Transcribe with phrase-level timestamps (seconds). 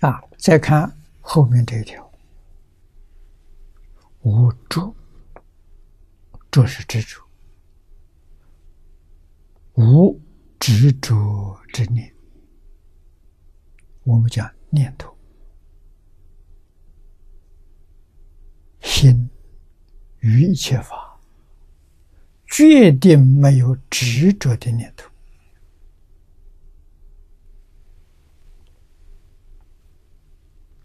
[0.00, 2.12] 啊，再看后面这一条，
[4.20, 4.94] 无着，
[6.50, 7.22] 着是执着，
[9.74, 10.20] 无
[10.60, 12.12] 执着之念，
[14.04, 15.16] 我们讲念头。
[18.82, 19.30] 心
[20.20, 21.18] 于一切法，
[22.46, 25.10] 决定没有执着的念头，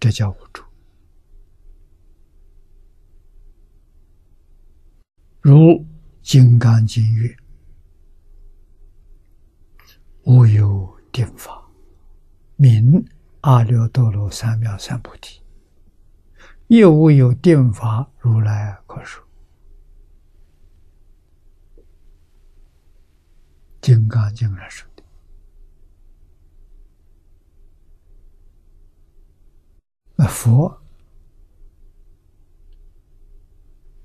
[0.00, 0.64] 这叫无助。
[5.42, 5.54] 如
[6.22, 7.36] 《金刚经》曰
[10.24, 11.70] ：“无有定法，
[12.56, 13.04] 名
[13.42, 15.42] 阿耨多罗三藐三菩提。”
[16.68, 19.22] 亦无有定法，如来可说。
[23.80, 25.02] 《金刚经》上说的。
[30.14, 30.74] 那佛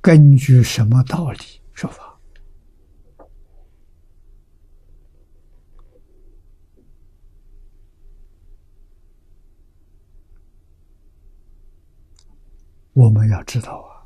[0.01, 1.39] 根据什么道理
[1.73, 2.19] 说法？
[12.91, 14.03] 我们要知道啊，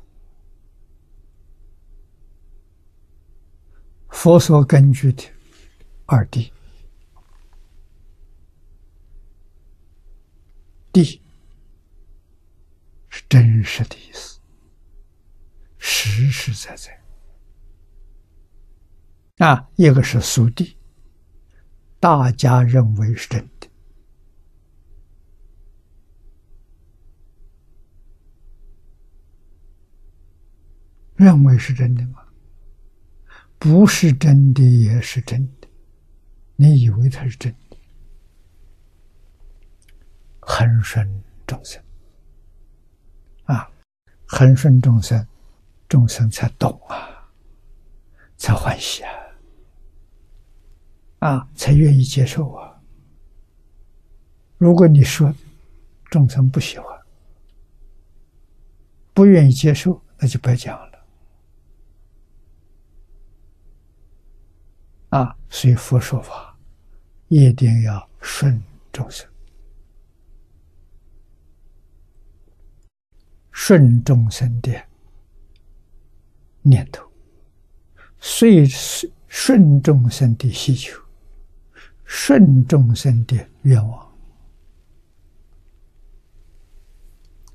[4.10, 5.24] 佛所根据的
[6.06, 6.48] 二谛，
[10.92, 11.20] 谛
[13.30, 14.40] 真实的意思，
[15.78, 17.00] 实实在在
[19.46, 20.74] 啊，一个是俗谛，
[22.00, 23.68] 大家认为是真的。
[31.14, 32.26] 认为是真的吗？
[33.58, 35.68] 不是真的，也是真的。
[36.56, 37.76] 你以为它是真的？
[40.40, 41.82] 恒顺众生，
[44.32, 45.26] 恒顺众生，
[45.88, 47.28] 众生才懂啊，
[48.36, 49.12] 才欢喜啊，
[51.18, 52.80] 啊，才愿意接受啊。
[54.56, 55.34] 如果你说
[56.10, 56.86] 众生不喜欢、
[59.12, 61.04] 不愿意接受，那就白讲了。
[65.08, 66.56] 啊，所以佛说法
[67.26, 69.28] 一定要顺众生，
[73.62, 74.72] 顺众生的
[76.62, 77.06] 念头，
[78.18, 80.98] 随顺顺众生的需求，
[82.06, 84.12] 顺众生的愿望，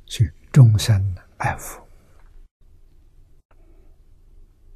[0.05, 1.81] 去众生爱护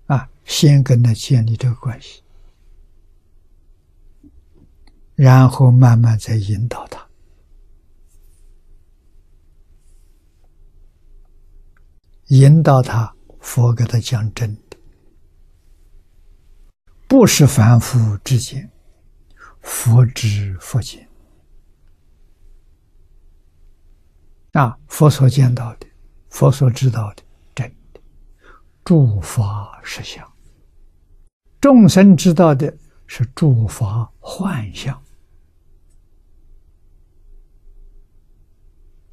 [0.07, 2.23] 啊，先跟他建立这个关系。
[5.15, 7.08] 然后慢慢再引导他，
[12.29, 14.77] 引导他，佛给他讲真的，
[17.07, 18.69] 不是凡夫之见，
[19.61, 21.09] 佛知佛见。
[24.51, 25.87] 啊，佛所见到的，
[26.29, 27.23] 佛所知道的，
[27.55, 27.99] 真的，
[28.83, 30.23] 诸法实相；
[31.59, 32.71] 众生知道的
[33.07, 35.01] 是诸法幻象。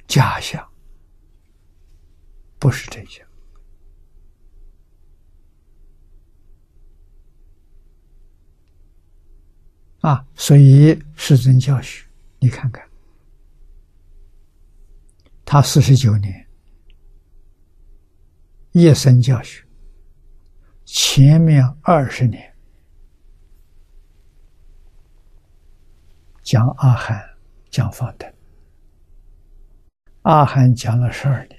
[0.07, 0.67] 假象
[2.59, 3.25] 不是真相
[10.01, 10.25] 啊！
[10.35, 12.05] 所以世尊教学
[12.39, 12.87] 你看看，
[15.43, 16.47] 他四十九年
[18.71, 19.65] 一生教学，
[20.85, 22.55] 前面二十年
[26.43, 27.37] 讲阿含，
[27.69, 28.31] 讲方等。
[30.21, 31.56] 阿含讲了十二年，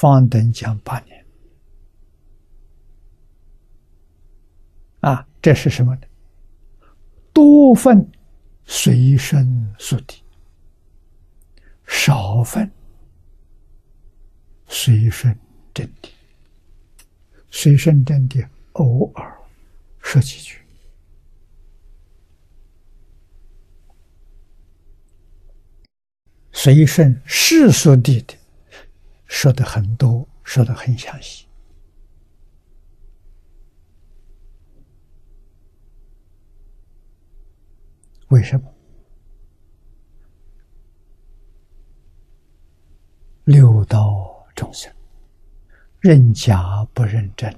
[0.00, 1.26] 方等讲八年，
[5.00, 6.02] 啊，这是什么呢？
[7.32, 8.08] 多分
[8.64, 10.22] 随身速地，
[11.84, 12.70] 少分
[14.68, 15.36] 随身
[15.74, 16.10] 真谛，
[17.50, 19.36] 随身真谛偶尔
[20.00, 20.60] 说几句。
[26.52, 28.36] 随顺世俗地的
[29.28, 31.46] 说的很多，说的很详细。
[38.28, 38.74] 为什么？
[43.44, 44.92] 六道众生
[46.00, 47.50] 认假不认真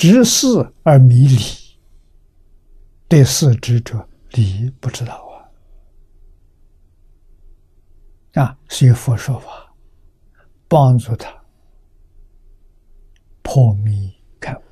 [0.00, 1.36] 执事而迷理，
[3.06, 5.14] 对事执着，理不知道
[8.32, 8.40] 啊！
[8.42, 9.74] 啊，所以佛说法，
[10.66, 11.30] 帮助他
[13.42, 14.10] 破迷
[14.40, 14.62] 开悟。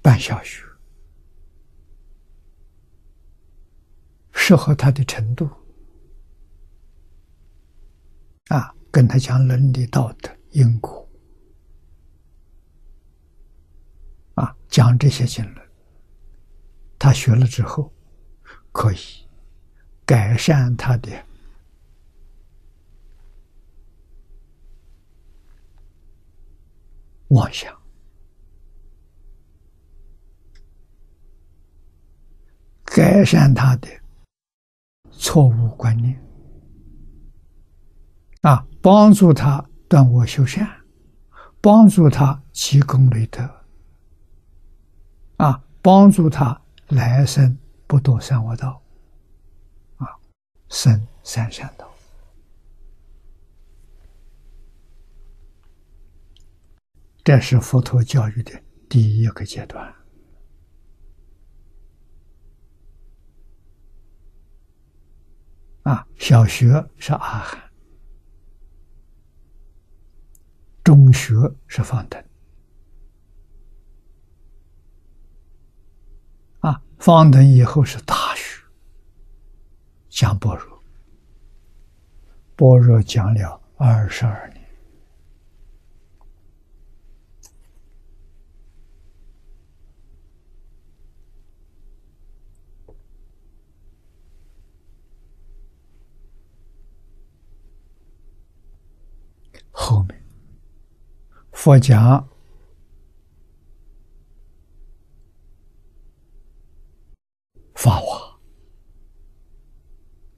[0.00, 0.62] 办小学，
[4.46, 5.48] 适合他的程度。
[8.48, 11.08] 啊，跟他讲伦理道德、因果。
[14.34, 15.66] 啊，讲这些经论，
[16.98, 17.90] 他学了之后，
[18.70, 18.98] 可以
[20.04, 21.10] 改善他的
[27.28, 27.74] 妄想。
[32.84, 33.88] 改善他的
[35.16, 36.20] 错误观念，
[38.42, 40.68] 啊，帮助他断我修善，
[41.60, 43.48] 帮助他积功累德，
[45.38, 47.56] 啊，帮助他来生
[47.86, 48.82] 不堕三恶道，
[49.96, 50.06] 啊，
[50.68, 51.88] 生三善道，
[57.22, 58.52] 这是佛陀教育的
[58.88, 59.94] 第一个阶段。
[65.84, 67.70] 啊，小学是阿含，
[70.82, 71.34] 中学
[71.66, 72.24] 是方等，
[76.60, 78.62] 啊，方等以后是大学，
[80.08, 80.82] 讲般若，
[82.56, 84.64] 般若讲了二十二年。
[99.76, 100.24] 后面，
[101.64, 102.28] 佛讲
[107.74, 108.38] 法华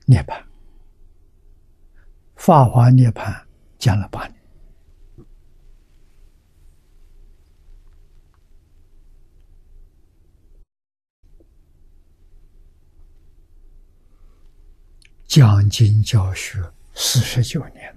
[0.05, 0.41] 涅槃，
[2.37, 3.45] 法华涅槃
[3.77, 4.41] 讲了八年，
[15.27, 16.63] 讲经教学
[16.95, 17.93] 四十九年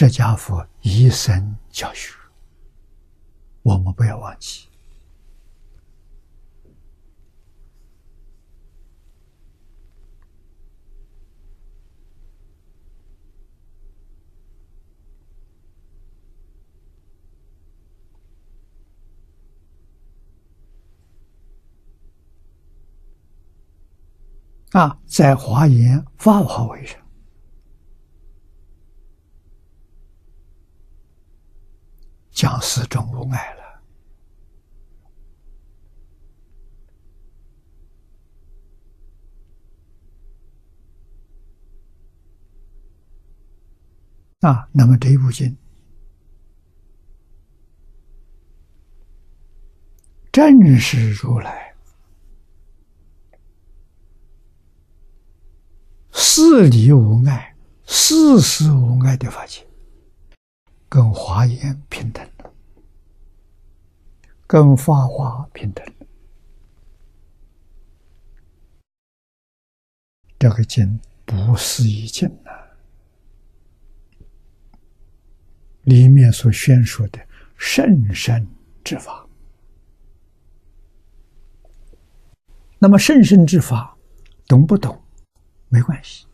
[0.00, 2.14] 释迦佛一生教学，
[3.60, 4.66] 我们不要忘记
[24.72, 26.98] 啊，在华严法华为上。
[32.40, 33.82] 讲四种无碍了
[44.48, 44.66] 啊！
[44.72, 45.54] 那么这一部经，
[50.32, 51.74] 正是如来
[56.10, 57.54] 四理无碍、
[57.84, 59.69] 四事无碍的法界。
[60.90, 62.28] 跟华严平等
[64.44, 65.86] 跟法华平等
[70.36, 72.50] 这个经不是一经呐，
[75.82, 77.20] 里面所宣说的
[77.56, 78.48] 甚深
[78.82, 79.28] 之法，
[82.80, 83.96] 那么甚深之法，
[84.48, 85.00] 懂不懂？
[85.68, 86.26] 没关系。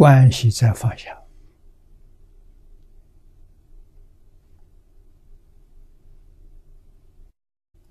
[0.00, 1.14] 关系在放下，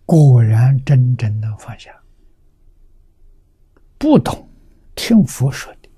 [0.07, 1.95] 果然真正能放下。
[3.99, 4.49] 不懂，
[4.95, 5.89] 听佛说的，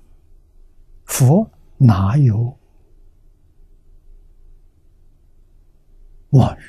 [1.06, 2.58] 佛哪有
[6.32, 6.62] 妄语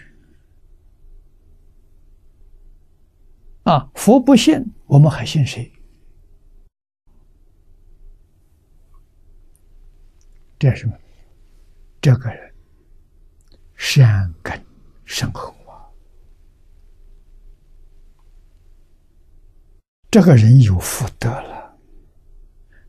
[3.64, 3.92] 啊？
[3.94, 5.70] 佛不信，我们还信谁？
[10.64, 10.98] 这是什么？
[12.00, 12.54] 这个人
[13.76, 14.58] 善根
[15.04, 15.84] 深厚啊！
[20.10, 21.78] 这个人有福德了。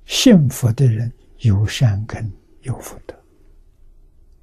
[0.05, 3.25] 信佛的人有善根，有福德，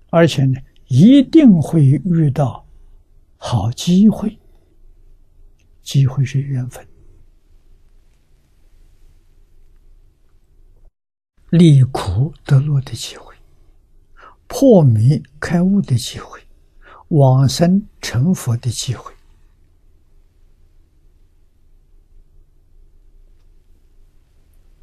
[0.10, 2.68] 而且呢，一定会遇到
[3.38, 4.38] 好机会。
[5.82, 6.86] 机会是缘分，
[11.51, 13.36] 离苦得乐的机会，
[14.48, 16.39] 破迷开悟的机会，
[17.10, 19.13] 往生成佛的机会。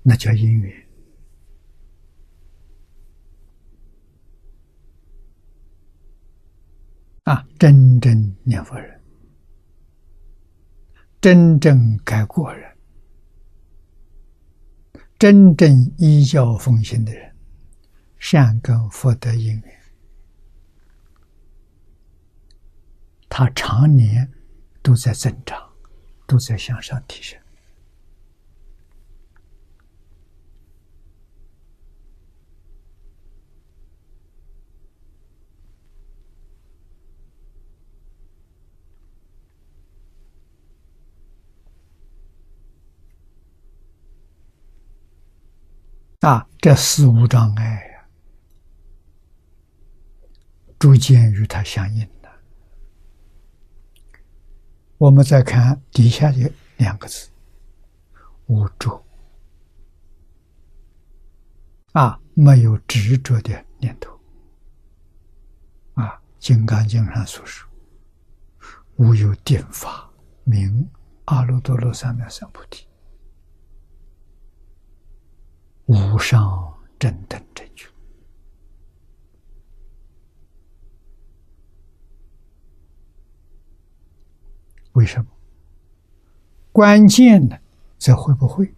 [0.02, 0.86] 那叫因缘
[7.24, 7.46] 啊！
[7.58, 9.02] 真正念佛人，
[11.20, 12.77] 真正改过人，
[15.18, 17.34] 真正依教奉行的人，
[18.18, 19.80] 善根福德因缘，
[23.28, 24.30] 他常年
[24.80, 25.60] 都在增长，
[26.28, 27.36] 都在向上提升。
[46.20, 48.08] 啊，这四无障碍呀，
[50.76, 52.28] 逐渐与它相应了。
[54.96, 57.30] 我们再看底下的两个字
[58.46, 59.06] “无着”，
[61.94, 64.18] 啊，没有执着的念头。
[65.94, 66.10] 啊，
[66.40, 67.68] 《金刚经》上所说
[68.98, 70.10] ：“无有定法
[70.42, 70.90] 名
[71.26, 72.84] 阿耨多罗三藐三菩提。”
[75.88, 77.88] 无上正等正觉，
[84.92, 85.26] 为什么？
[86.72, 87.58] 关键的
[87.96, 88.70] 在会不会？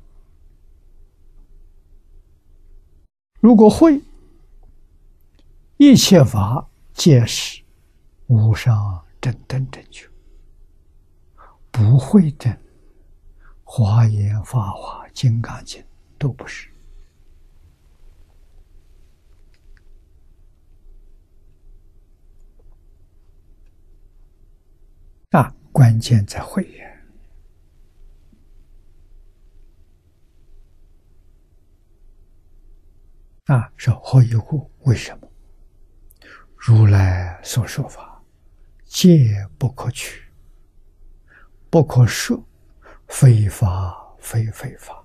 [3.40, 4.00] 如果会，
[5.78, 7.60] 一切法皆是
[8.28, 10.06] 无上正等正觉；
[11.72, 12.56] 不会的，
[13.64, 15.84] 华严、法华、金刚经
[16.16, 16.70] 都不是。
[25.30, 26.90] 啊，关键在慧眼。
[33.44, 34.70] 啊，是何以故？
[34.80, 35.28] 为什么？
[36.56, 38.20] 如来所说法，
[38.84, 40.24] 皆不可取，
[41.70, 42.44] 不可说，
[43.06, 44.99] 非法非非法。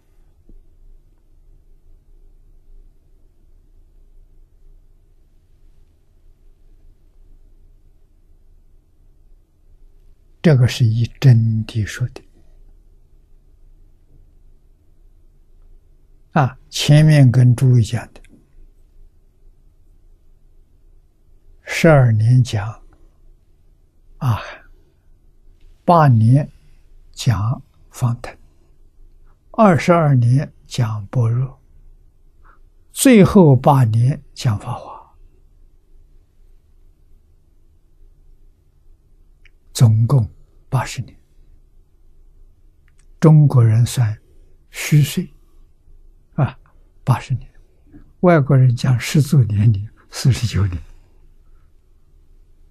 [10.46, 12.22] 这个是以真谛说的
[16.34, 16.56] 啊！
[16.70, 18.22] 前面跟诸位讲的，
[21.64, 22.80] 十二年讲
[24.20, 24.40] 啊，
[25.84, 26.48] 八年
[27.12, 27.60] 讲
[27.90, 28.38] 方腾，
[29.50, 31.60] 二十二年讲般若，
[32.92, 34.94] 最后八年讲法华。
[39.74, 40.30] 总共
[40.70, 41.18] 八十年，
[43.20, 44.20] 中国人算
[44.72, 45.32] 虚岁。
[46.34, 46.58] 啊，
[47.04, 47.48] 八十年；
[48.22, 50.82] 外国人讲十足年龄四十九年。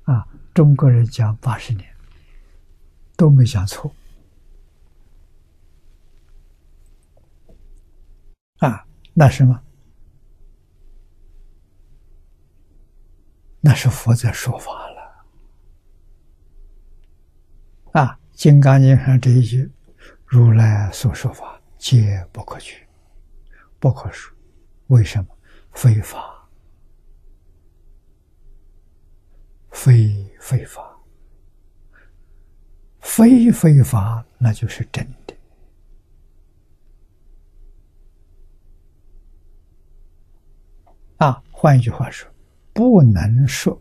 [0.05, 1.97] 啊，中国人讲八十年
[3.17, 3.91] 都没讲错。
[8.59, 9.59] 啊，那什么？
[13.61, 14.85] 那是佛在说法。
[17.93, 19.71] 啊，《金刚经》上这一句
[20.27, 22.87] ：“如来所说法，皆不可取，
[23.79, 24.35] 不可说。”
[24.89, 25.27] 为什么？
[25.73, 26.49] 非法，
[29.71, 30.97] 非非法，
[33.01, 35.35] 非非法，那就是真的。
[41.17, 42.31] 啊，换一句话说，
[42.73, 43.77] 不能说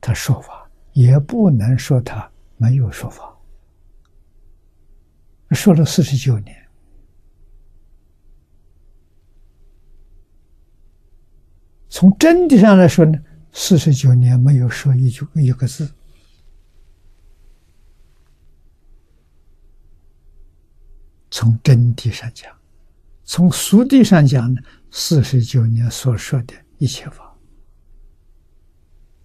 [0.00, 2.30] 他说法，也不能说他。
[2.58, 3.34] 没有说法，
[5.52, 6.68] 说了四十九年，
[11.88, 13.18] 从真谛上来说呢，
[13.52, 15.86] 四十九年没有说一句一个字；
[21.30, 22.52] 从真谛上讲，
[23.24, 24.60] 从俗谛上讲呢，
[24.90, 27.27] 四十九年所说的一切法。